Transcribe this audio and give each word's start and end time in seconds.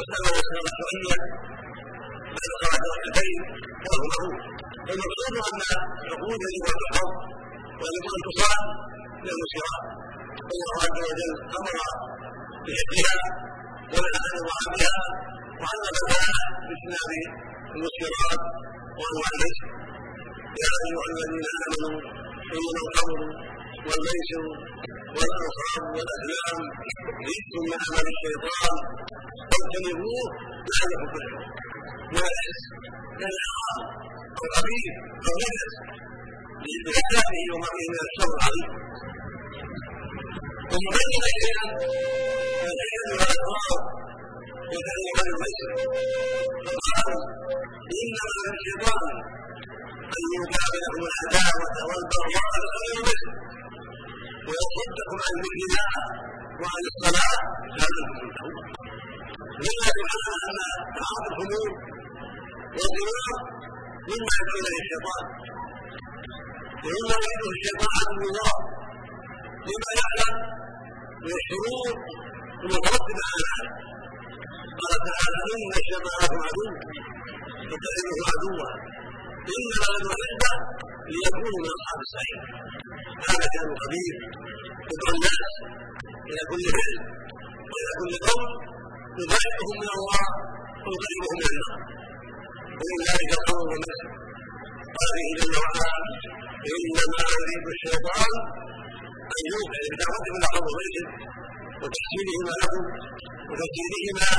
وسلم 0.00 0.26
وسلم 0.38 0.66
شرعيا 0.78 1.59
بين 2.36 2.50
قواعد 2.60 2.82
وهو 3.86 4.22
المقصود 4.92 5.34
ان 5.48 5.60
العقود 6.04 6.40
يجب 6.46 6.66
ان 6.72 6.78
تحفظ 6.82 7.10
ويجب 7.80 8.06
أن 8.16 8.20
تصان 8.28 8.64
من 9.22 9.28
المسيرات 9.34 9.84
الله 10.54 10.74
عز 10.84 10.98
وجل 11.08 11.32
أمر 11.58 11.76
بحفظها 12.66 13.16
ولعنه 13.92 14.36
وعافها 14.48 14.94
وعلم 15.60 15.96
لها 16.10 16.34
باجتناب 16.68 17.10
المسيرات 17.74 18.42
وانواع 18.98 19.28
الرزق 19.36 19.64
يا 20.62 20.70
ايها 20.84 21.04
الذين 21.12 21.46
امنوا 21.66 21.98
انما 22.54 22.80
الخمر 22.86 23.20
والميسر 23.86 24.42
والانصاب 25.16 25.82
والاهلام 25.96 26.58
رزق 27.28 27.52
من 27.70 27.78
عمل 27.86 28.06
الشيطان 28.14 28.74
فاجتنبوه 29.50 30.26
لعلكم 30.68 31.06
تفلحون 31.14 31.69
جالس 32.16 32.60
من 33.18 33.26
العار 33.32 33.78
أو 34.38 34.44
قبيل 34.56 34.94
أو 35.26 35.32
نجس 35.42 35.72
لكلامه 36.86 37.44
ومعه 37.52 37.80
من 37.92 37.98
الشر 38.06 38.30
العظيم. 38.38 38.70
ثم 40.70 40.86
بين 40.96 41.12
الينا 41.30 41.66
العلم 42.72 43.10
على 43.20 43.34
الضرر 43.38 43.82
وكذلك 44.72 45.18
الميسر 45.26 45.70
فقال 46.66 47.12
انما 48.00 48.34
للشيطان 48.46 49.14
أن 50.16 50.22
يوقع 50.36 50.62
بينكم 50.72 51.02
العداوة 51.10 51.68
والبغضاء 51.88 52.44
على 52.54 52.66
غير 52.74 52.90
الميسر 52.98 53.32
ويصدكم 54.48 55.16
عن 55.26 55.34
ذكر 55.44 55.60
الله 55.68 55.94
وعن 56.60 56.82
الصلاة. 56.92 57.38
فهذا 57.78 58.04
لما 59.64 59.86
يعلم 59.90 60.36
ان 60.48 60.58
بعض 60.98 61.22
الخمور 61.30 61.70
والرواة 62.76 63.38
مما 64.10 64.32
يدعون 64.40 64.64
إلى 64.68 64.78
الشيطان 64.84 65.24
ومما 66.84 67.16
يدعو 67.30 67.50
الشيطان 67.56 67.90
عدو 68.00 68.22
الله 68.30 68.54
مما 69.68 69.90
يعلم 70.00 70.32
من 71.24 71.32
الشرور 71.40 71.88
المترتب 72.64 73.18
على 73.28 73.44
هذا 73.52 73.70
قال 74.80 74.92
تعالى 75.08 75.38
ان 75.54 75.72
الشيطان 75.82 76.30
عدو 76.46 76.66
فاتخذوه 77.68 78.20
عدوا 78.30 78.68
انما 79.54 79.86
ندعو 79.94 80.56
ليكونوا 81.12 81.60
من 81.64 81.70
اصحاب 81.76 81.98
السعير 82.06 82.40
هذا 83.30 83.46
كان 83.54 83.68
خبير 83.82 84.14
يدعو 84.90 85.10
الناس 85.16 85.42
إلى 86.30 86.42
كل 86.50 86.64
علم 86.78 87.02
والى 87.72 87.92
كل 88.00 88.12
قول 88.28 88.44
يضايقهم 89.20 89.76
من 89.82 89.90
الله 89.98 90.22
ويطيبهم 90.86 91.36
من 91.42 91.48
النار 91.52 91.99
ولذلك 92.80 93.32
قول 93.50 93.70
قوله 93.70 93.98
قاله 94.98 95.26
جل 95.38 95.54
وعلا 95.62 95.92
إنما 96.74 97.20
يريد 97.40 97.64
الشيطان 97.74 98.32
أن 99.36 99.42
يوقع 99.54 99.80
بدعوتهم 99.92 100.34
إلى 100.38 100.46
حضورهم 100.54 101.06
وتحسينهما 101.82 102.54
له 102.62 102.74
وتزيينهما 103.50 104.30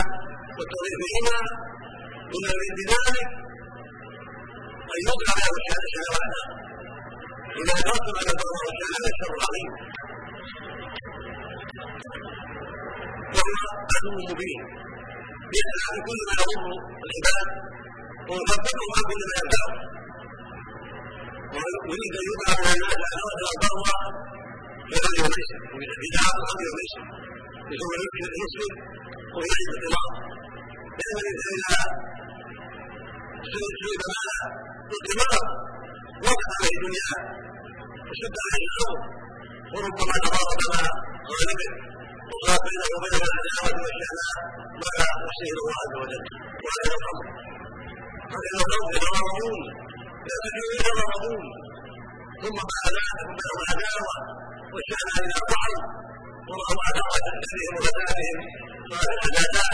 وتغييرهما 0.57 1.40
ومن 2.31 2.50
يريد 2.57 2.74
بذلك 2.80 3.28
أن 4.94 5.00
يوقع 5.07 5.34
له 5.41 5.51
الشهوات 5.85 6.34
اذا 7.62 7.75
ترتب 7.88 8.16
على 8.22 8.31
الله 8.35 8.66
تعالى 8.81 9.09
شر 9.19 9.34
عظيم 9.46 9.69
وهو 13.35 13.56
عدو 13.94 14.12
مبين 14.30 14.62
يسال 15.57 15.80
عن 15.90 16.00
كل 16.07 16.19
ما 16.28 16.34
يضر 16.40 16.63
العباد 17.06 17.47
ومثلها 18.31 19.00
من 19.12 19.19
الآثار 19.28 19.72
ومن 21.53 21.74
يريد 21.92 22.14
أن 22.19 22.25
يبعد 22.31 22.58
عن 22.69 22.78
الآثار 22.81 23.28
إلى 23.40 23.50
الضرورة 23.56 23.97
فلا 24.92 25.12
يميز 25.19 25.50
ومن 25.74 25.90
البدع 25.96 26.24
فلا 26.47 26.62
يميز 26.68 26.92
يسمى 27.72 27.96
يمكن 28.03 28.24
أن 28.30 28.36
يسلم 28.44 28.74
ويعيش 29.36 29.68
القراءة 29.75 30.14
لأن 31.00 31.18
الإنسان 31.24 31.90
إذا 33.46 33.68
سلم 33.81 34.12
على 34.19 34.38
القراءة 34.96 35.42
وقع 36.25 36.48
عليه 36.58 36.75
دنياه 36.86 37.19
وشد 38.09 38.36
عليه 38.46 38.66
الأمر 38.72 39.00
وربما 39.74 40.16
تضارب 40.24 40.62
مع 40.74 40.81
غالبه 41.30 41.69
وصار 42.31 42.59
بينه 42.68 42.88
وبين 42.96 43.13
العداوة 43.22 43.80
والشهوة 43.84 44.34
مع 44.81 45.09
وصيه 45.28 45.53
الله 45.62 45.75
عز 45.84 45.96
وجل 46.02 46.24
وهذا 46.63 46.96
الأمر 47.00 47.25
فإن 48.34 48.56
الموت 48.64 48.94
إلى 48.97 49.09
لأبيه 50.28 50.80
لمرضون 50.88 51.46
ثم 52.44 52.58
بعد 52.72 52.94
ذلك 52.97 53.28
بينهم 53.40 53.62
عداوة 53.72 54.16
وشأن 54.74 55.09
إلى 55.25 55.38
بعض 55.53 55.72
والله 56.50 56.72
عداوة 56.88 57.16
وجدتهم 57.16 57.72
وغداتهم 57.78 58.38
صالح 58.92 59.22
العداء 59.31 59.74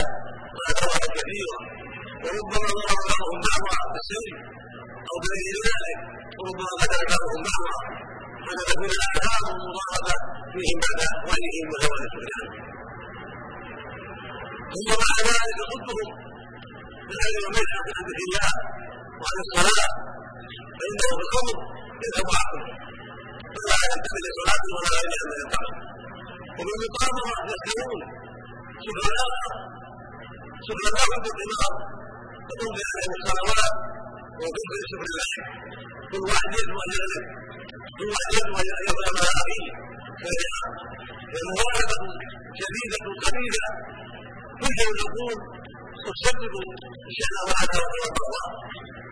وعداوات 0.55 1.05
كثيرة 1.17 1.57
وربما 2.23 2.69
ضرب 2.79 2.99
بعضهم 3.07 3.37
بعضا 3.47 3.77
بالسلم 3.93 4.35
أو 5.09 5.15
بغير 5.23 5.55
ذلك 5.69 5.99
وربما 6.37 6.71
غدر 6.81 7.01
بعضهم 7.11 7.41
بعضا 7.49 7.77
حدثت 8.47 8.77
من 8.83 8.89
الأعداء 8.95 9.39
والمضاربة 9.47 10.15
فيهم 10.53 10.77
بعد 10.85 10.99
أخوانهم 11.15 11.65
وزواج 11.71 12.01
سبحانه 12.15 12.51
ثم 14.73 14.89
بعد 15.03 15.19
ذلك 15.31 15.59
صدهم 15.71 16.26
من 17.09 17.17
أجل 17.27 17.43
عن 17.45 18.03
ذكر 18.07 18.17
الله 18.27 18.49
وعن 19.21 19.37
الصلاه 19.43 19.91
فانه 20.77 21.09
في 21.19 21.23
الامر 21.27 21.55
يذهب 22.03 22.27
عقله 22.39 22.65
فلا 23.55 23.77
ينتهي 23.91 24.19
لصلاته 24.25 24.69
ولا 24.75 24.89
غيرها 24.97 25.25
من 25.31 25.39
التعب 25.45 25.73
ومن 26.57 26.77
يقابل 26.85 27.25
يسالون 27.51 27.99
سبحان 28.85 29.17
سبحان 30.67 30.91
الله 30.91 31.17
في 31.23 31.29
الدماغ 31.33 31.71
تقوم 32.49 32.71
بهذه 32.77 33.09
الصلوات 33.17 33.75
وفي 34.41 34.61
سبحان 34.91 35.09
الله. 35.11 35.29
كل 36.11 36.21
واحد 36.29 36.49
يدعو 36.59 36.79
أن 36.85 36.91
يغلب 36.97 37.23
كل 37.97 38.07
واحد 38.13 38.31
يدعو 38.39 38.55
أن 38.61 38.67
يغلب 38.87 39.05
على 39.09 39.29
اخيه 39.41 39.65
فهي 40.21 40.45
مواهبه 41.49 41.99
شديدة 42.59 42.99
قليلة. 43.23 43.65
كل 44.61 44.77
يقول 45.03 45.35
تسبب 46.07 46.53
الشأن 47.09 47.35
وعلى 47.47 47.75
وقوة 47.83 48.17
الله 48.25 48.47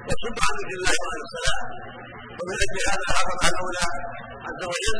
وتصد 0.07 0.37
عن 0.45 0.53
ذكر 0.59 0.75
الله 0.79 0.93
الصلاة 1.25 1.63
ومن 2.37 2.55
أجل 2.65 2.77
هذا 2.91 3.09
عرف 3.17 3.41
الأولى 3.51 3.85
عز 4.47 4.63
وجل 4.73 4.99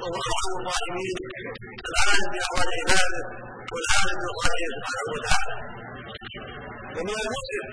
وهو 0.00 0.16
أرحم 0.30 0.52
الراحمين. 0.60 1.16
العالم 1.90 2.26
بأحوال 2.32 2.68
عباده 2.78 3.22
والعالم 3.72 4.16
بأخلاقه 4.22 4.66
سبحانه 4.76 5.10
وتعالى. 5.14 5.54
ومن 6.96 7.16
المسلم 7.24 7.66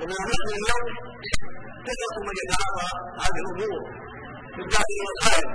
ومن 0.00 0.16
المسلم 0.22 0.50
اليوم 0.58 0.86
كثرة 1.86 2.16
من 2.26 2.34
يتعاطى 2.42 2.88
هذه 3.22 3.40
الأمور 3.44 3.80
في 4.54 4.60
الداخل 4.64 4.98
والخارج 5.06 5.50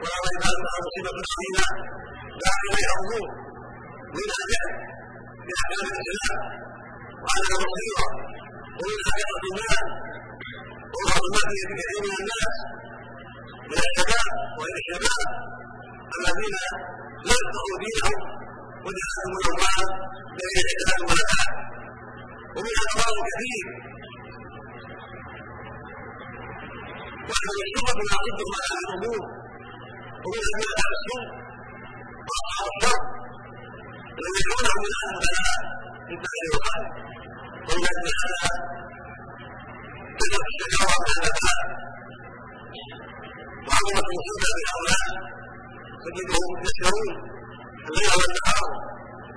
ولا 0.00 0.16
ريب 0.26 0.42
أنها 0.50 0.78
مصيبة 0.84 1.10
عظيمة 1.30 1.66
داخل 2.42 2.66
إليها 2.72 2.94
أمور. 3.02 3.28
من 4.16 4.28
الجهل 4.38 4.89
بها 5.50 5.64
كلام 5.70 5.92
الكلام 6.00 6.38
وعلى 7.24 7.54
بصيره 7.62 8.08
ومنها 8.78 9.12
كثره 9.20 9.44
المال 9.52 9.86
من 12.04 12.12
الناس 12.20 12.56
من 13.70 13.78
الشباب 13.86 14.30
وغير 14.58 14.76
الذين 16.18 16.54
لا 17.28 17.34
يفقهوا 17.42 17.76
دينهم 17.84 18.20
ودخلهم 18.84 19.32
الاموال 19.40 19.88
بغير 20.36 20.66
حساب 20.72 21.00
ولا 21.08 21.24
حال 21.32 21.52
ومنها 22.56 22.84
كثير 23.30 23.66
وأن 27.28 27.56
الشرب 27.66 27.98
لا 28.10 28.16
يضر 28.26 28.52
على 28.66 28.78
الأمور 28.84 29.22
ومنها 30.24 30.52
ما 30.78 30.86
السوء 30.96 31.26
وأقع 32.28 32.62
الشر 32.72 33.19
يمنعونه 34.26 34.74
من 34.82 34.92
ان 35.02 35.10
البلاء 35.14 35.58
انتهى 36.12 36.42
يقال 36.52 36.82
قولا 37.68 37.90
تعالى 38.06 38.42
تدعو 40.20 40.42
الشكاوى 40.50 40.96
من 41.06 41.14
البلاء 41.28 41.60
وعظمه 43.66 44.02
المصيبه 44.10 44.48
بهؤلاء 44.58 45.04
تجدهم 46.04 46.52
يسهرون 46.66 47.10
الليل 47.88 48.12
والنهار 48.20 48.68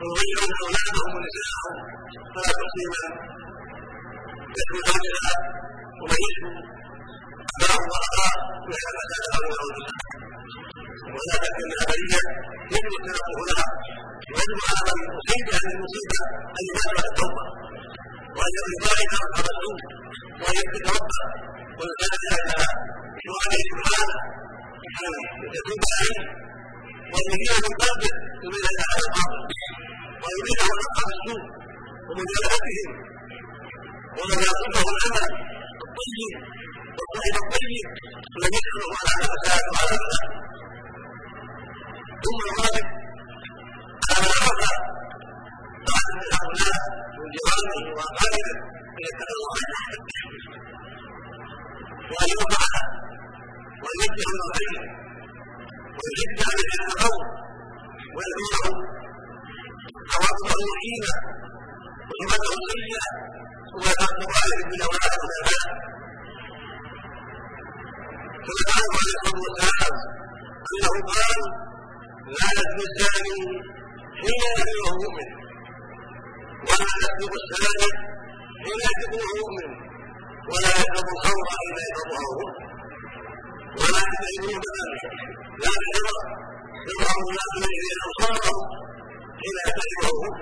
ويضيعون 0.02 0.52
اولادهم 0.64 1.10
ونساءهم 1.16 1.76
فلا 2.34 2.52
تحصي 2.60 2.86
يحمي 4.58 4.80
زوجها 4.90 5.34
ومن 6.02 6.20
يشكو 6.26 6.50
أباه 7.56 7.82
وأخاه 7.92 8.34
ويحمل 8.68 9.06
ذلك 9.12 9.34
غير 9.36 9.52
ولا 11.16 11.36
لكنها 11.44 11.84
بريئة 11.90 12.22
يجب 12.74 12.94
التنبه 13.00 13.42
لها 13.50 13.68
ويجب 14.32 14.60
على 14.70 14.92
من 15.00 15.08
اصيب 15.20 15.46
هذه 15.56 15.72
المصيبه 15.78 16.22
ان 16.58 16.64
يبادر 16.70 17.04
التوبه 17.12 17.46
وان 18.38 18.54
يراعي 18.74 19.06
اصحاب 19.16 19.46
السوء 19.54 19.80
وان 20.42 20.56
يترك 20.60 20.88
ربه 20.98 21.22
ويسال 21.78 22.14
إلى 22.24 22.68
سؤاله 23.26 23.60
سبحانه 23.72 24.18
ان 24.88 25.52
يتوب 25.56 25.82
عليه 25.96 26.20
وان 27.12 27.26
يهديه 27.32 27.58
من 27.66 27.74
قلبه 27.82 28.12
يميل 28.46 28.66
إلى 28.72 28.84
هذا 28.92 29.06
الباطل 29.08 29.42
وان 30.22 30.34
يريده 30.40 30.66
عن 30.72 30.80
اصحاب 30.88 31.08
السوء 31.16 31.44
ومجالدتهم 32.08 32.90
ومن 34.18 34.38
يصده 34.48 34.84
العمل 34.94 35.32
الطيب 35.86 36.34
والصحيح 36.98 37.36
الطيب 37.44 37.86
الذي 38.38 38.58
يدخله 38.60 38.90
على 39.00 39.12
الفساد 39.24 39.64
وعلى 39.74 39.94
الفساد 39.98 40.30
ثم 42.24 42.40
الواجب 42.50 42.86
من 54.20 54.38
الخير 54.40 54.82
ويشد 56.00 56.40
عليه 56.50 56.72
الخوف 56.90 57.26
ويدعوه 58.16 58.76
عواقبه 60.14 60.56
وحيدا 60.70 61.16
وسمعته 62.10 62.56
سيئه 62.70 63.10
يترتب 63.86 64.32
عليه 64.42 64.64
من 64.72 64.80
أولاد 64.88 65.14
والسلام 65.24 65.74
انه 70.74 70.94
قال 71.12 71.40
لا 72.38 72.48
يزني 72.58 72.84
الزاني 72.90 73.40
حين 74.22 74.42
يزني 74.58 74.82
مؤمن 75.02 75.30
ولا 76.70 76.92
يسلك 77.04 77.34
السارق 77.42 77.96
حين 78.64 78.80
وهو 79.14 79.32
مؤمن 79.42 79.70
ولا 80.52 80.70
يشرب 80.80 81.08
الخمر 81.16 81.46
حين 81.60 81.76
يشربها 81.86 82.24
مؤمن 82.40 82.73
ولا 83.80 84.00
يستعينون 84.08 84.58
بذلك 84.64 85.04
لا 85.64 85.74
بحرى 85.84 86.18
يظهر 86.90 87.18
الناس 87.24 87.52
اليه 87.66 87.96
ابصارهم 88.08 88.60
حين 89.42 89.56
مؤمن 90.04 90.34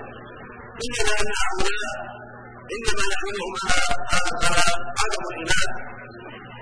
انما 0.84 1.12
ان 1.22 1.30
هؤلاء 1.42 1.94
انما 2.74 3.04
يحملهم 3.12 3.52
على 3.64 3.86
على 4.12 4.62
عدم 5.00 5.22
الايمان 5.30 5.70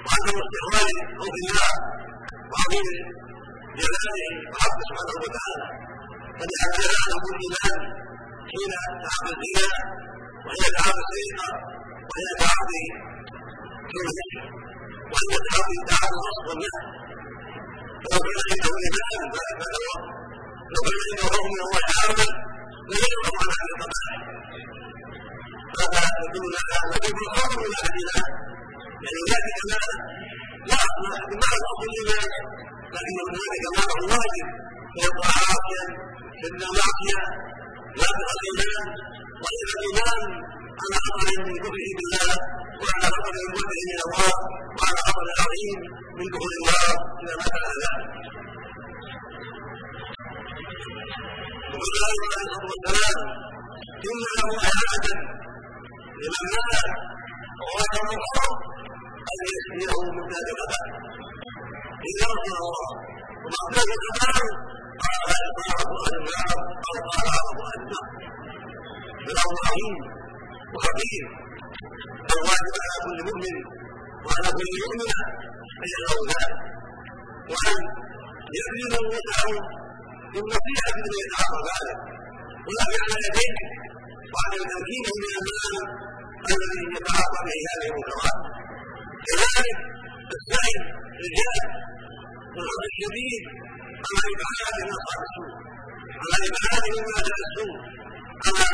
وعدم 0.05 0.37
استقبال 0.45 0.89
خوف 1.21 1.35
الله 1.43 1.73
وعظيم 2.51 2.89
جلاله 3.81 4.23
وحقه 4.53 4.81
سبحانه 4.89 5.17
وتعالى 5.25 5.67
فلهذا 6.39 6.83
جعلهم 6.95 7.25
الايمان 7.35 7.81
حين 8.53 8.73
تعب 9.05 9.27
الزنا 9.35 9.79
وحين 10.47 10.71
تعب 10.79 10.97
السرقه 11.05 11.49
وحين 12.09 12.29
تعب 12.43 12.69
الكذب 13.95 14.29
وحين 15.13 15.33
تعب 15.47 15.71
تعب 15.91 16.11
النصب 16.17 16.45
والنهب 16.49 16.85
فلو 18.03 18.19
كان 18.27 18.39
عنده 18.51 18.73
ايمان 18.85 19.23
فلو 19.61 19.85
لو 20.73 20.81
كان 20.87 20.99
عنده 21.09 21.25
خوف 21.35 21.47
من 21.55 21.61
الله 21.67 21.85
على 21.91 22.21
هذه 22.91 23.13
القبائل 23.19 24.41
هذا 25.79 26.03
يدل 26.23 26.55
على 26.63 26.75
احد 27.79 27.95
الله 28.03 28.23
يعني 29.05 29.21
ذلك 29.33 29.59
ما 29.71 29.83
لا 30.71 30.81
بمعنى 31.31 31.59
الاصل 31.61 31.85
الإيمان 31.91 32.31
لكن 32.95 33.15
هنالك 33.29 33.65
معنى 33.79 34.05
واجب 34.13 34.47
عاصيا 35.29 35.85
مثل 36.43 36.63
المعصيه 36.69 37.23
لا 38.01 38.09
الإيمان 38.37 38.87
وليس 39.43 39.71
الايمان 39.79 40.23
على 40.83 40.97
خطر 41.05 41.29
من 41.47 41.57
كفره 41.65 41.89
بالله 41.99 42.33
وعلى 42.83 43.07
خطر 43.15 43.35
من 43.37 43.53
من 43.71 44.01
الله. 44.07 44.60
خطر 45.11 45.29
عظيم 45.43 45.79
من 46.19 46.27
دخول 46.35 46.53
النار 46.59 46.97
اذا 47.23 47.35
مات 47.41 47.55
على 47.63 47.77
ذلك 47.85 48.11
وقال 51.75 52.03
عليه 52.11 52.45
الصلاه 52.47 52.65
والسلام 52.71 53.19
إن 54.11 54.19
له 54.37 54.49
اعاده 54.69 55.17
لمن 56.23 56.45
مات 56.55 56.89
وغادر 57.67 58.05
الحرم 58.19 58.57
أن 59.33 59.39
يسقيه 59.55 59.95
من 60.17 60.25
ذات 60.33 60.49
الابد 60.55 60.85
إذا 62.11 62.27
رسول 62.37 62.59
الله. 62.67 62.91
ومقصود 63.45 63.89
الكمال 63.99 64.47
قال 65.03 65.41
اطاعه 65.51 65.91
عن 66.05 66.15
النار 66.21 66.57
أو 66.89 66.97
قال 67.11 67.27
عرض 67.37 67.59
عن 67.71 67.79
النار 67.85 68.07
بالامر 69.25 69.57
عظيم 69.69 69.97
وخطير 70.75 71.25
الواجب 72.35 72.75
على 72.85 72.97
كل 73.05 73.19
مؤمن 73.29 73.57
وعلى 74.27 74.49
كل 74.59 74.71
مؤمنه 74.83 75.19
ان 75.85 76.21
ذلك 76.33 76.59
وان 77.53 77.83
يبذلوا 78.59 79.05
وسعهم 79.15 79.65
بالنصيحه 80.33 80.91
لمن 80.97 81.15
يتعاطى 81.25 81.61
ذلك 81.71 81.99
ولا 82.67 82.85
على 83.03 83.17
يديه 83.27 83.55
وعلى 84.35 84.57
تمكينه 84.73 85.13
من 85.23 85.33
المال 85.41 85.75
الذي 86.55 86.81
يتعاطى 86.97 87.41
به 87.47 87.59
هذه 87.71 87.87
المنكرات 87.91 88.39
كذلك 89.27 89.79
السعي 90.37 90.75
رجال 91.25 91.65
والحب 92.57 92.83
الشديد 92.91 93.43
على 94.07 94.23
إبعاد 94.35 94.75
من 94.87 94.93
اصحاب 94.99 95.21
السوء 95.29 95.53
على 96.23 96.37
إبعاد 96.51 96.83
مما 96.97 97.19
جاء 97.29 97.39
السوء. 97.47 97.75
على 98.47 98.67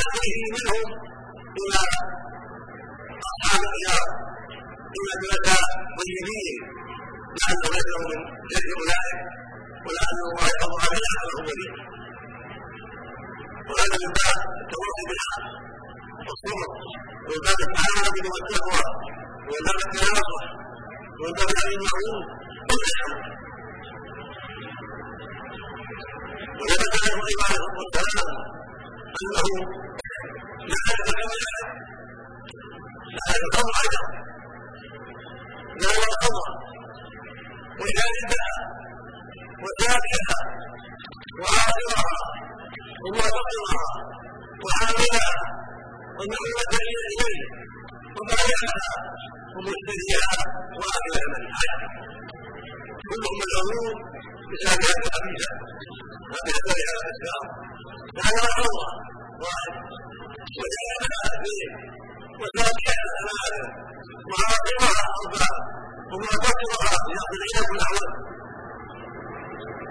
يقضيه 0.00 0.38
منهم 0.54 0.88
إلى 1.60 1.82
اصحاب 3.32 3.60
الخيار 3.68 4.06
اما 4.96 5.14
جلساء 5.22 5.64
طيبين 5.98 6.58
لعله 7.38 7.68
يشعر 7.78 8.02
من 8.10 8.20
شر 8.52 8.68
اولئك 8.78 9.18
ولعل 9.84 10.16
الله 10.26 10.46
يحفظ 10.54 10.72
على 10.84 10.98
الاولين 11.26 11.72
وهذا 13.68 13.96
من 14.02 14.10
باب 14.18 14.38
التواصي 14.62 15.02
بالحق 15.08 15.44
والصبر 16.26 16.68
ومن 17.26 17.40
باب 17.46 17.58
التعاون 17.66 18.16
والتقوى 18.32 18.82
ومن 19.48 19.62
باب 19.66 19.78
التناصح 19.86 20.44
ومن 21.18 21.32
باب 21.38 21.48
الامر 21.54 21.70
بالمعروف 21.70 22.24
وثبت 26.60 26.94
له 27.04 27.14
أيضا 27.28 27.46
عليه 27.54 27.66
الصلاه 27.68 27.74
والسلام 27.78 28.30
انه 29.22 29.48
لا 30.70 30.78
يتكلم 30.98 31.66
لا 33.16 33.24
يتكلم 33.34 33.68
أيضا 33.82 34.02
يتكلم 35.82 36.44
واذا 37.80 38.04
انتهى 38.10 38.56
وتاركها 39.64 40.38
وعاصرها 41.40 42.16
ومعتقرها 43.04 43.86
وحاملها 44.64 45.32
ومحمولة 46.18 46.74
إليه. 46.92 47.38
وبايعها 48.16 48.90
ومشتريها 49.54 50.34
واكل 50.80 51.16
منها 51.32 51.72
كلهم 53.38 53.96
بسبب 54.50 54.82
هذه 54.84 54.98
الخبيثه 55.04 55.52
هذه 56.34 56.54
الدنيا 56.60 56.90
على 56.94 57.00
الاسلام 57.04 57.44
لانها 58.16 58.52
الله 58.58 58.86
واحد. 59.44 59.74
وجعلها 60.60 61.20
اثنين 61.34 61.70
وتاركها 62.40 63.02
ثلاثة 63.16 63.62
وعاقبها 64.30 65.00
اربعه 65.20 65.56
ومعتقرها 66.12 66.92
ياخذ 67.14 67.38
اليك 67.46 67.56
الاعوان 67.74 68.10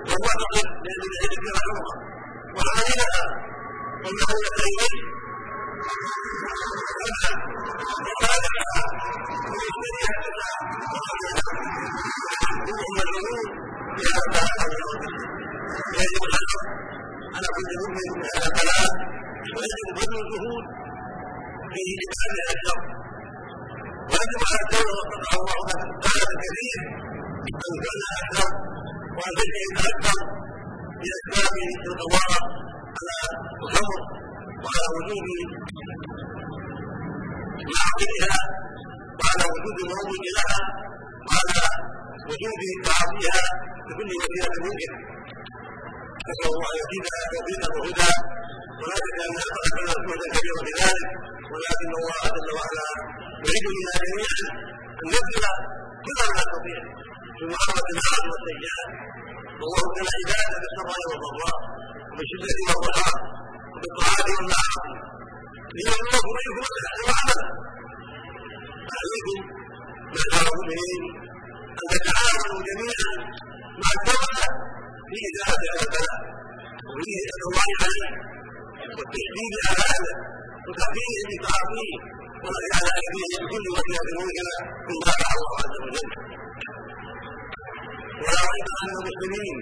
ومعتقد 0.10 0.66
لأن 0.86 1.04
العلم 1.12 1.46
رحمها 1.58 1.94
وعاملها 2.56 3.24
ومحمولة 4.04 4.58
اليه 4.70 4.96
وخالفها 8.06 8.82
ومشتريها 9.50 10.14
كلهم 10.24 10.53
وأن 29.24 29.36
تجتهد 29.40 29.78
أكثر 29.90 30.20
في 31.02 31.88
القضاء 31.92 32.32
على 32.98 33.18
الخمر 33.64 34.00
وعلى 34.64 34.88
وجود 34.96 35.28
معقلها 37.76 38.40
وعلى 39.20 39.44
وجود 39.54 39.76
المروج 39.84 40.24
لها 40.38 40.60
وعلى 41.28 41.62
وجود 42.30 42.62
تعاطيها 42.88 43.46
بكل 43.88 44.10
وسيله 44.20 44.56
ممكنه 44.66 44.98
نسال 46.30 46.50
الله 46.56 46.70
ان 46.74 46.80
يزيدنا 46.82 47.20
توفيقا 47.34 47.68
وهدى 47.76 48.14
ولا 48.82 48.96
شك 49.04 49.18
ان 49.28 49.36
اخذنا 49.44 49.94
جهدا 50.08 50.26
كبيرا 50.36 50.60
في 50.68 50.72
ذلك 50.82 51.08
ولكن 51.54 51.90
الله 52.00 52.22
جل 52.36 52.50
وعلا 52.58 52.88
يريد 53.48 53.66
منا 53.78 53.96
جميعا 54.08 54.48
ان 55.02 55.08
نبذل 55.14 55.46
كل 56.06 56.18
ما 56.20 56.26
نستطيع 56.40 56.80
محاربه 57.52 57.88
الاعراض 57.94 58.26
والسيئات 58.32 58.90
والله 59.60 59.82
ابتلى 59.88 60.12
عباده 60.20 60.58
بالسراء 60.64 61.02
والضراء 61.10 61.58
وبالشده 62.10 62.50
والضحى 62.70 63.14
وبالطاعات 63.74 64.26
والمعاصي 64.36 64.92
ليبلوكم 65.76 66.34
ايكم 66.42 66.64
احسن 66.68 67.10
عملا 67.18 67.46
عليكم 68.96 69.38
معشر 70.14 70.46
المؤمنين 70.54 71.04
ان 71.82 71.86
تتعاونوا 71.94 72.60
جميعا 72.70 73.14
مع 73.82 73.90
الدولة 73.98 74.46
في 75.10 75.18
ازاله 75.30 75.68
هذا 75.72 75.84
البلاء 75.86 76.18
وفي 76.94 77.14
الله 77.50 77.68
عليه 77.82 78.10
والتشديد 78.98 79.54
على 79.68 79.82
اهله 79.94 80.16
وتخفيف 80.68 81.22
بتعاطيه 81.30 81.96
والذي 82.44 82.70
على 82.78 82.90
ايديه 83.00 83.36
بكل 83.44 83.66
ممكنه 84.20 84.56
مما 84.90 85.12
فعل 85.22 85.36
الله 85.40 85.56
عز 85.64 85.76
وجل 85.86 86.10
ريب 88.52 88.68
ان 88.82 88.90
المسلمين 89.00 89.56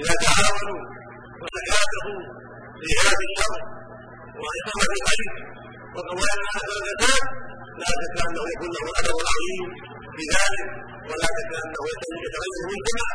إذا 0.00 0.14
تعاونوا 0.24 0.80
وتكاتفوا 1.42 2.20
في 2.82 2.90
هذا 3.00 3.24
الشر 3.28 3.54
وإقامة 4.42 4.92
الخير 4.98 5.32
وقضايا 5.94 6.34
الناس 6.38 6.64
والزكاه 6.70 7.22
لا 7.82 7.90
شك 8.00 8.16
انه 8.26 8.42
يكون 8.54 8.70
له 8.76 8.84
اثر 8.98 9.16
عظيم 9.32 9.64
في 10.16 10.22
ذلك 10.34 10.68
ولا 11.08 11.28
شك 11.36 11.52
انه 11.64 11.82
يتغير 12.24 12.56
المجتمع 12.64 13.08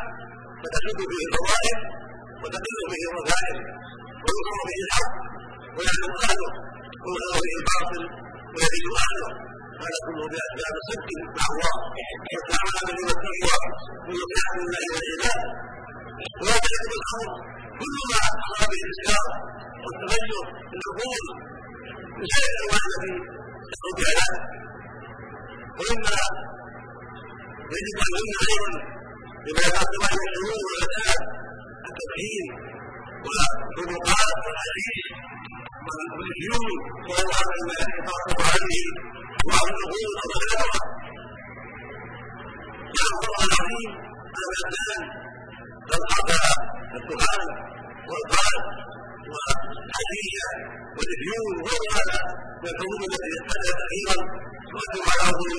فتشد 0.62 0.98
فيه 1.10 1.22
الفضائل 1.28 1.78
وتقل 2.42 2.78
به 2.92 3.02
الرذائل. 3.10 3.56
ويظهر 4.24 4.60
به 4.68 4.78
الحق 4.86 5.12
ويعلم 5.76 6.12
أهله 6.26 6.52
ويظهر 7.04 7.38
به 7.44 7.52
الباطل 7.60 8.02
ويزيد 8.54 8.86
أهله. 9.04 9.30
هذا 9.82 9.98
كله 10.06 10.24
باسباب 10.32 10.74
صدق 10.88 11.08
مع 11.38 11.44
الله. 11.52 11.74
والتعامل 12.32 12.86
بالتقوى 12.96 13.56
ويطيع 14.08 14.46
الله 14.60 14.84
والعباد 14.94 15.40
تجد 16.40 16.92
الامر 16.98 17.30
كل 17.80 17.96
ما 18.10 18.20
أصاب 18.46 18.68
به 18.72 18.82
الاسلام 18.88 19.26
والتغير 19.84 20.44
في 20.70 20.74
العقول 20.78 21.24
من 22.18 22.26
شيء 22.34 22.46
الانواع 22.52 22.82
التي 22.90 23.12
تدعو 23.70 23.92
بها 23.98 24.12
ذلك 24.18 24.42
ومما 25.78 26.18
يجب 27.74 27.98
أن 28.06 28.12
يمنع 28.18 28.40
أيضا 28.50 28.70
بما 29.44 29.60
يترتب 29.68 30.02
على 30.08 30.20
الشرور 30.28 30.60
والفساد 30.68 31.22
التدخين 31.88 32.46
والطرقات 33.24 34.36
والحشيش 34.44 35.06
والديون 36.18 36.70
وانواع 37.10 37.42
ما 37.68 37.76
يترتب 37.82 38.38
عليه 38.54 38.86
بعض 39.48 39.66
العقول 39.72 40.10
والغلبه 40.18 40.70
جاء 42.96 43.08
القران 43.12 43.46
العظيم 43.50 43.90
قد 45.90 46.00
قطع 46.12 46.42
الدخان 46.98 47.48
والقاد 48.10 48.56
والحشيشه 49.32 50.48
والديون 50.96 51.52
وغير 51.60 51.84
هذا 51.98 52.18
من 52.62 52.68
الحلول 52.72 53.00
التي 53.08 53.30
حدثت 53.48 53.78
أخيرا 53.86 54.16
تؤثر 54.70 55.02
على 55.10 55.22
عقول 55.28 55.52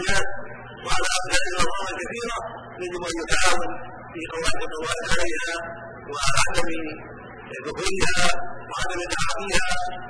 وعلى 0.86 1.08
افعال 1.18 1.44
الاضرار 1.52 1.88
كثيره 2.02 2.40
يجب 2.84 3.04
يتعاون 3.22 3.70
في 4.14 4.22
قواعد 4.34 4.60
القواعد 4.68 5.06
عليها 5.14 5.56
وعلى 6.12 6.40
عدم 6.48 6.70
دخولها 7.66 8.28
وعدم 8.70 9.00
تعاطيها 9.14 9.70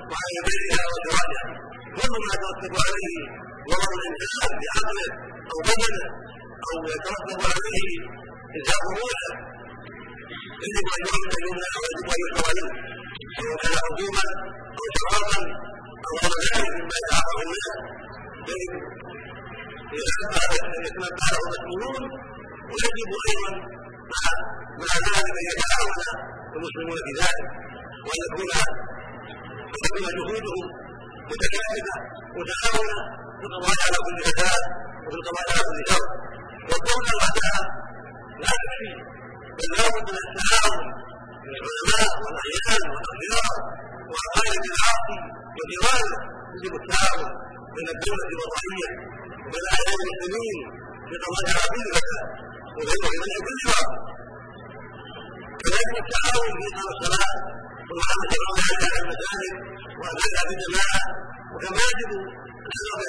وعدم 0.09 0.43
بيعها 0.47 0.83
وشرائها 0.91 1.43
كل 1.97 2.13
ما 2.21 2.29
يترتب 2.35 2.73
عليه 2.85 3.19
ضرر 3.69 3.91
الانسان 3.99 4.51
بعقله 4.61 5.07
أو 5.51 5.57
بدنه 5.69 6.05
أو 6.67 6.75
يترتب 6.93 7.41
عليه 7.53 7.91
روحه 8.97 9.29
يجب 10.65 10.87
ان 10.95 11.01
يؤمن 11.07 11.41
يمنع 11.47 11.71
ويجب 11.81 12.07
ان 12.13 12.19
يحذر 12.23 12.47
منه 12.57 12.67
سواء 13.37 13.55
كان 13.61 13.73
حكومه 13.85 14.25
أو 14.77 14.83
شرارا 14.97 15.39
أو 16.07 16.13
غير 16.23 16.39
ذلك 16.53 16.73
مما 16.79 16.95
يتعاطى 17.01 17.33
الناس 17.45 17.75
يجب 19.99 20.31
أن 20.43 20.83
يتنبه 20.87 21.25
له 21.33 21.39
المسؤولون 21.45 22.03
ويجب 22.71 23.11
أيضا 23.29 23.51
مع 24.11 24.23
مع 24.81 24.93
ذلك 25.05 25.35
ان 25.41 25.45
يتعاون 25.51 25.99
المسلمون 26.55 26.97
في 27.05 27.11
ذلك 27.21 27.45
وان 28.05 28.19
يكون 28.25 28.49
جهودهم 30.17 30.67
متكامله 31.31 31.95
متعاونه 32.39 32.99
في 33.41 33.45
القضاء 33.49 33.77
على 33.87 33.97
كل 34.05 34.17
فساد 34.27 34.63
وفي 35.05 35.17
القضاء 35.19 35.45
على 35.51 35.61
كل 35.69 35.79
شر 35.89 36.05
لا 38.43 38.51
تكفي 38.61 38.91
بل 39.57 39.69
من 40.07 40.17
التعاون 40.25 40.85
من 41.45 41.53
العلماء 41.59 42.11
والاعيان 42.23 42.83
والأخيار 42.93 43.53
وعقائد 44.11 44.63
العاصي 44.71 45.19
وجيرانه 45.57 46.17
يجب 46.55 46.73
التعاون 46.81 47.29
بين 47.75 47.87
الدولة 47.95 48.29
والرعيه 48.39 48.89
وبين 49.45 49.65
المسلمين 50.01 50.57
في 51.07 51.15
قضاء 51.23 51.43
كل 51.73 51.85
فساد 51.95 52.25
وغيره 52.77 53.09
من 53.21 53.29
كل 53.47 53.59
باطل 53.69 53.99
كذلك 55.61 55.95
التعاون 56.03 56.49
في 56.59 56.65
اقام 56.71 56.89
الصلاة 56.95 57.35
والعمل 57.89 58.27
على 58.81 58.99
المساجد 59.03 59.53
يجب 61.99 62.11
الربا 62.79 63.05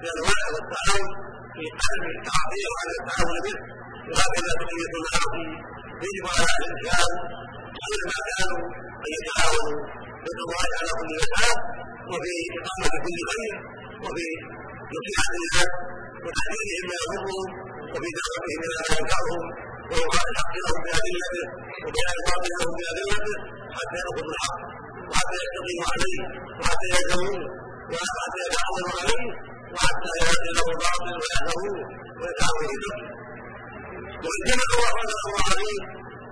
في 0.00 0.06
انواعه 0.14 0.48
والتعاون 0.54 1.08
في 1.54 1.62
عدم 1.82 2.04
تعاطيه 2.26 2.66
وعدم 2.72 2.94
التعاون 3.00 3.36
به 3.46 3.56
وهكذا 4.12 4.52
بقيه 4.60 4.84
المعاصي 4.90 5.46
يجب 6.04 6.24
على 6.34 6.50
الاسلام 6.60 7.12
كلما 7.78 8.18
كانوا 8.30 8.60
ان 9.04 9.10
يتعاونوا 9.18 9.76
في 10.22 10.28
القضاء 10.32 10.68
على 10.78 10.90
كل 10.98 11.10
مسألة 11.22 11.54
وفي 12.10 12.32
إقامة 12.58 12.94
كل 13.04 13.18
خير 13.30 13.52
وفي 14.04 14.26
نصيحة 14.94 15.32
الناس 15.40 15.70
وتحذيرهم 16.24 16.84
ما 16.90 16.96
يضرهم 17.02 17.48
وفي 17.92 18.08
دعوتهم 18.18 18.58
إلى 18.64 18.76
ما 18.82 18.94
ينفعهم 19.00 19.42
وإظهار 19.90 20.26
الحق 20.32 20.52
لهم 20.64 20.78
بأدلته 20.84 21.44
وبيان 21.84 22.14
الباطل 22.20 22.50
لهم 22.60 22.72
بأدلته 22.78 23.36
حتى 23.76 23.96
يأخذوا 24.02 24.32
الحق 24.34 24.58
وحتى 25.10 25.36
يستقيموا 25.44 25.86
عليه 25.92 26.20
وحتى 26.60 26.86
يلزموه 26.92 27.40
وحتى 27.92 28.38
يتعاونوا 28.46 28.92
عليه 29.00 29.26
وحتى 29.74 30.10
يأتي 30.20 30.50
له 30.56 30.66
الباطل 30.74 31.12
ويحذروه 31.20 31.78
ويتعاونوا 32.20 32.76
به 32.82 32.96
وإن 34.24 34.40
جمعوا 34.48 34.78
وحمد 34.84 35.10
الله 35.16 35.34
عليه 35.50 35.78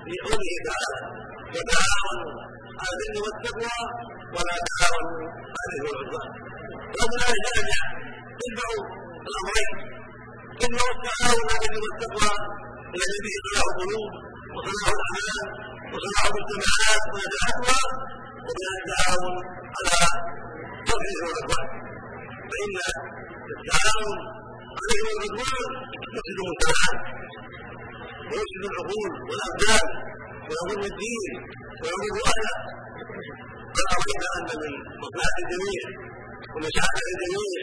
في 0.04 0.12
قوله 0.26 0.52
تعالى 0.68 0.98
وتعاونوا 1.54 2.32
على 2.80 2.92
البر 2.96 3.16
والتقوى 3.24 3.78
ولا 4.34 4.54
تعاونوا 4.68 5.18
على 5.58 5.72
الاثم 5.78 5.86
والعدوان 5.88 6.30
ومن 6.98 7.16
ذلك 7.24 7.44
ان 7.60 7.66
يتبعوا 8.42 8.82
الامرين 9.28 9.72
اما 10.64 10.82
التعاون 10.94 11.46
على 11.54 11.64
البر 11.68 11.82
والتقوى 11.84 12.32
الذي 12.96 13.18
به 13.24 13.34
صلاح 13.44 13.64
القلوب 13.72 14.10
وصلاح 14.54 14.88
الاعمال 14.94 15.46
وصلاح 15.92 16.22
المجتمعات 16.30 17.02
ونجاحها 17.12 17.80
ومن 18.46 18.66
التعاون 18.78 19.34
على 19.76 19.96
ترك 20.90 21.02
الاثم 21.06 21.26
والعدوان 21.28 21.66
فان 22.50 22.76
التعاون 23.54 24.18
على 24.78 24.92
الاثم 24.94 25.08
والعدوان 25.16 25.70
يفسد 26.16 26.38
المجتمعات 26.42 26.98
ويفسد 28.30 28.62
العقول 28.70 29.10
والابدان 29.28 29.86
ويضر 30.48 30.82
الدين 30.92 31.32
ويضر 31.82 32.14
اهله 32.30 32.54
قد 33.76 33.86
راينا 33.96 34.28
ان 34.38 34.48
من 34.62 34.72
مصلحه 35.02 35.36
الجميع 35.44 35.82
سعاده 36.76 37.04
الجميع 37.14 37.60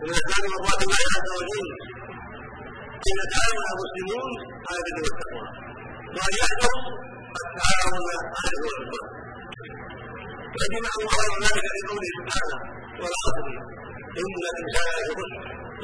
ومن 0.00 0.14
اسباب 0.20 0.42
مرضات 0.54 0.80
الله 0.86 1.02
عز 1.16 1.30
وجل 1.38 1.68
ان 3.08 3.14
يتعاون 3.22 3.64
المسلمون 3.74 4.30
على 4.68 4.78
البر 4.84 5.02
والتقوى 5.06 5.46
وان 6.16 6.32
يحذروا 6.40 6.82
التعاون 7.40 8.02
على 8.38 8.54
الاثم 8.58 8.82
والعدوان 8.92 9.03
فجمع 10.58 10.92
الله 11.00 11.26
ذلك 11.44 11.66
في 11.74 11.80
قوله 11.90 12.10
سبحانه 12.18 12.58
والعصر. 13.02 13.46
إن 14.20 14.34
الانسان 14.52 14.88
لفي 15.06 15.26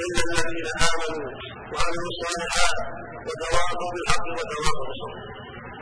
الا 0.04 0.20
الذين 0.28 0.68
آمنوا 0.90 1.28
وعملوا 1.72 2.10
الصالحات 2.14 2.78
وتواصوا 3.26 3.90
بالحق 3.94 4.26
وتواصوا 4.36 4.84
بالصبر. 4.88 5.18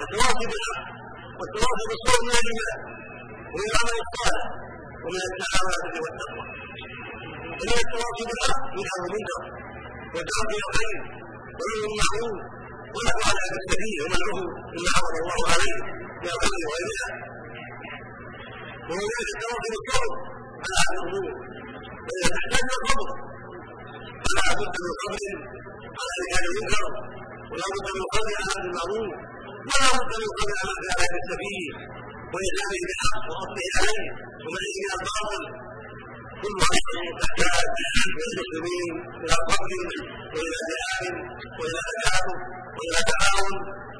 التواصي 0.04 0.45
بالحق. 0.50 0.85
والتواصي 1.38 1.85
بالصبر 1.90 2.21
من 2.28 2.35
الإيمان. 2.42 2.80
ومن 3.52 3.66
العمل 3.73 3.97
الصالح. 4.07 4.45
ومن 5.04 5.23
التعاونة 5.30 5.95
والتقوى. 6.04 6.45
ومن 7.61 7.76
التواصي 7.85 8.23
بالحق 8.28 8.62
من 8.76 8.87
أمر 8.95 9.04
المنكر 9.09 9.42
إلى 10.16 10.66
الخير. 10.68 10.99
ومن 11.59 11.78
المعروف 11.88 12.37
ونحو 12.95 13.21
على 13.28 13.45
بالسبيل 13.52 13.97
ومنعه 14.02 14.40
مما 14.75 14.92
أمر 15.00 15.14
الله 15.23 15.40
عليه 15.52 15.76
من 16.23 16.30
الخير 16.37 16.64
الصبر 22.78 23.09
فلا 24.25 24.47
بد 24.59 24.76
من 24.85 24.92
صبر 25.02 25.25
على 25.99 26.12
رجال 26.23 26.45
المنكر 26.50 26.85
ولا 27.50 27.66
من 27.73 27.80
صبر 27.87 28.26
على 28.40 28.62
المعروف 28.66 29.11
ولا 29.68 29.88
من 30.11 30.28
صبر 30.38 30.57
على 30.68 30.90
هذا 31.00 31.16
السبيل 31.23 31.73
وإلزامه 32.33 32.80
بالحق 32.88 33.25
ورده 33.33 33.66
عليه 33.78 34.07
ومنعه 34.45 34.80
من 34.80 36.49
الباطل 36.50 36.97
هذا 37.21 37.38
تحتاج 37.38 37.66
للمسلمين 38.21 38.92
إلى 39.23 39.35
صبر 39.49 39.71
وإلى 40.35 40.59
جهاد 40.71 41.04
والى 41.59 41.80
تكاتف 41.88 42.38
والى 42.78 43.00
تعاون 43.11 43.54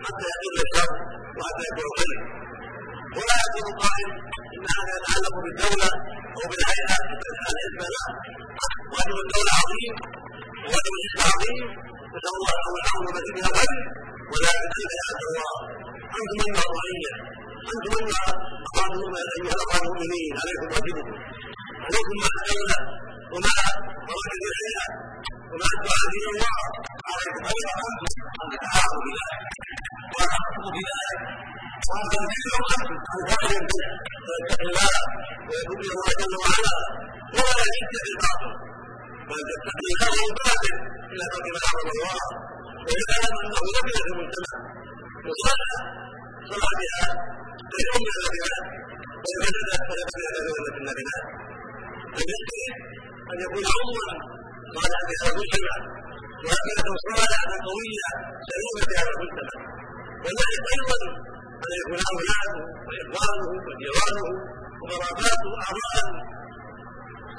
حتى 0.05 0.25
يقل 0.33 0.57
الشر 0.65 0.91
وحتى 1.37 1.63
يكون 1.71 1.87
الخير 1.91 2.19
ولا 3.17 3.37
يكون 3.47 3.67
قائل 3.85 4.09
ان 4.57 4.65
هذا 4.77 4.93
يتعلق 4.99 5.35
بالدولة 5.45 5.91
أو 6.37 6.43
بالهيئة 6.51 6.97
الحزب 7.33 7.75
لا 7.95 8.05
واجب 8.95 9.17
الدولة 9.25 9.53
عظيم 9.61 9.95
وواجب 10.65 10.93
الحزب 10.99 11.21
عظيم 11.33 11.59
نسال 12.15 12.35
الله 12.41 12.55
له 12.87 12.97
من 13.05 13.45
الخير 13.51 13.85
ولكن 14.33 14.67
كيف 14.77 14.91
يا 14.99 15.05
عبد 15.11 15.25
الله 15.31 15.53
أنتم 16.19 16.39
ايها 16.47 16.63
الرعيه 16.69 17.13
أنتم 17.73 17.93
أيها 18.01 18.27
ايها 19.37 19.55
المؤمنين 19.79 20.33
عليكم 20.43 20.67
واجبكم. 20.75 21.09
عليكم 21.89 22.15
مع 22.23 22.29
الدولة 22.41 22.79
ومع 23.33 23.57
مراكز 24.09 24.43
الحياة 24.53 24.91
ومع 25.53 25.69
الدعاء 25.77 26.09
إلى 26.19 26.29
الله. 26.35 26.61
عليكم 27.11 27.43
أيضا. 27.55 27.75
ان 28.43 28.47
تتعاونوا 28.53 29.03
بذلك 29.07 29.41
وتحققوا 30.15 30.73
بذلك 30.77 31.21
تنزلوا 31.87 32.63
أنتم 32.75 32.97
عن 33.11 33.21
فعل 33.31 33.55
ويتقي 34.29 34.65
الله 34.71 34.95
ويتوب 35.49 35.79
إلى 35.85 35.93
الله 35.97 36.11
جل 36.21 36.35
وعلا 36.43 36.77
ولا 37.37 37.65
في 37.91 37.99
الباطل 38.13 38.53
بل 39.29 39.41
تتقي 39.51 39.91
الله 39.95 40.21
الباطل 40.31 40.75
إلى 41.13 41.25
ما 41.55 41.61
حرم 41.69 41.89
الله 41.95 42.23
ويعلم 42.87 43.35
انه 43.43 43.63
لم 43.77 43.87
في 43.89 44.01
صلى 46.51 46.71
بها 46.81 47.05
خير 47.75 47.89
من 48.05 48.11
النبيات 48.17 48.65
ويتجدد 49.25 49.81
فيتبع 49.89 50.29
ذلك 50.47 50.67
في 50.75 50.79
النبيات 50.83 51.25
فيكفي 52.17 52.65
ان 53.33 53.39
يكون 53.45 53.65
عمرا 53.75 54.15
صالحا 54.77 55.03
في 55.09 55.15
هذا 55.21 55.31
المجتمع 55.35 55.77
وأفئدة 56.47 56.89
صالحة 57.07 57.53
قوية 57.69 58.09
سليمة 58.49 58.81
في 58.89 58.95
هذا 59.01 59.11
المجتمع 59.17 59.55
وذلك 60.25 60.63
أيضا 60.75 60.99
أن 61.65 61.71
يكون 61.81 61.99
أولاده 62.13 62.57
وإخوانه 62.87 63.47
وجيرانه 63.67 64.27
وقراباته 64.81 65.51
أعضاء 65.65 66.07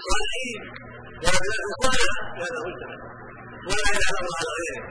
صالحين 0.08 0.62
وأبناء 1.24 1.64
صالحة 1.84 2.18
هذا 2.42 2.58
المجتمع 2.62 2.98
ولا 3.70 3.90
يعلم 4.02 4.26
على 4.38 4.50
غيره 4.58 4.84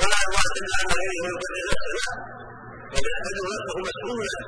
ولا 0.00 0.18
يعتمد 0.24 0.68
على 0.78 0.88
غيره 0.98 1.18
ويبرر 1.24 1.66
نفسه 1.70 1.92
لا 1.98 2.10
بل 2.92 3.04
يعتبر 3.12 3.44
نفسه 3.54 3.76
مسؤولا 3.88 4.40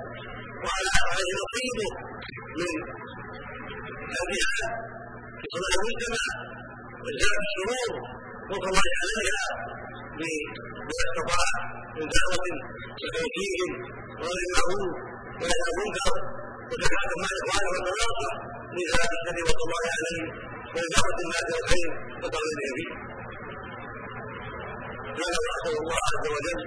وعلى 0.64 0.90
عليه 1.08 1.30
نصيبه 1.42 1.90
من 2.58 2.70
الجهاد 4.22 4.72
في 5.40 5.46
صلاح 5.54 5.72
المجتمع 5.80 6.24
وإزالة 7.02 7.40
الشرور 7.46 7.90
فضل 8.50 8.68
الله 8.70 8.88
عليها 9.02 9.46
بما 10.18 11.00
استطاع 11.06 11.48
من 11.98 12.06
دعوة 12.16 12.46
وتوجيه 13.02 13.60
وغير 14.20 14.46
المعروف 14.48 14.90
ونهي 15.40 15.64
المنكر 15.72 16.14
وزكاة 16.70 17.10
مع 17.22 17.28
إخوانه 17.40 17.68
والمناصر 17.72 18.32
لإزالة 18.74 19.16
فضل 19.48 19.60
الله 19.66 19.84
عليه 19.96 20.22
وإجابة 20.74 21.18
الناس 21.24 21.48
الخير 21.60 21.90
وتغييره 22.22 22.70
فيه 22.76 22.90
هذا 25.20 25.38
وأسأل 25.44 25.74
الله 25.82 25.98
عز 26.10 26.26
وجل 26.34 26.58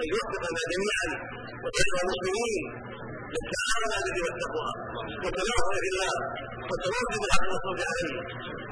أن 0.00 0.06
يوفقنا 0.12 0.60
جميعا 0.72 1.08
وسائر 1.64 1.94
المسلمين 2.04 2.62
للتعاون 3.32 3.90
على 3.96 4.06
البر 4.10 4.24
والتقوى 4.26 4.70
والتناصر 5.24 5.74
في 5.82 5.88
الله 5.92 6.14
والتواصي 6.68 7.16
بالحق 7.22 7.46
والصبر 7.52 7.82
عليه 7.92 8.16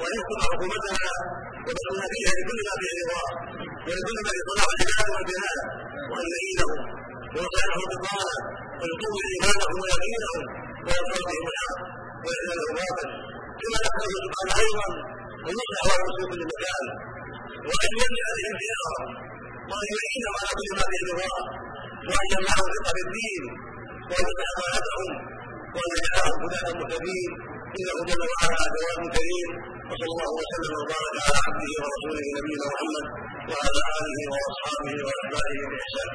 وأن 0.01 0.12
يحكم 0.18 0.38
حكومتنا 0.46 1.07
ودخلنا 1.66 2.07
فيها 2.12 2.33
لكل 2.38 2.59
ما 2.68 2.75
فيه 2.81 2.92
رضاه 3.03 3.31
ولكل 3.88 4.16
ما 4.25 4.31
في 4.35 4.40
صلاح 4.48 4.68
العباد 4.75 5.09
والبلاد 5.14 5.59
وان 6.11 6.27
يعينهم 6.35 6.81
ويصالحهم 7.35 7.87
بطاله 7.92 8.37
ويقوم 8.81 9.14
إيمانهم 9.31 9.77
ويقينهم 9.83 10.40
وينصر 10.87 11.22
بهم 11.29 11.46
الحق 11.53 11.79
ويحل 12.25 12.59
الباطل 12.68 13.09
كما 13.61 13.79
نسال 13.85 14.11
سبحانه 14.25 14.55
أيضا 14.64 14.88
ان 15.48 15.55
يصلح 15.61 15.81
الله 15.85 16.11
في 16.18 16.25
كل 16.33 16.42
مكان 16.53 16.85
وان 17.68 17.90
يملا 18.01 18.22
عليهم 18.31 18.55
ديارهم 18.62 19.07
وأن 19.70 19.87
يعينهم 19.96 20.35
على 20.40 20.53
كل 20.59 20.70
ما 20.79 20.85
فيه 20.90 21.03
رضاه 21.11 21.40
وأن 22.09 22.27
يمنعهم 22.35 22.68
في 22.96 23.03
الدين 23.07 23.44
وأن 24.11 24.25
يفتح 24.29 24.48
امانتهم 24.59 25.11
وأن 25.75 25.90
يجعلهم 25.96 26.38
هداة 26.44 26.66
مهتدين. 26.81 27.31
إنه 27.79 27.96
جل 28.09 28.22
وعلا 28.33 28.64
جواد 28.75 29.01
كريم 29.16 29.51
وصلى 29.90 30.07
الله 30.14 30.31
وسلم 30.40 30.73
وبارك 30.81 31.16
على 31.27 31.38
عبده 31.47 31.71
ورسوله 31.83 32.25
نبينا 32.38 32.66
محمد 32.73 33.07
وعلى 33.51 33.81
آله 34.05 34.23
وأصحابه 34.35 34.95
وأتباعه 35.07 35.61
بإحسان 35.71 36.09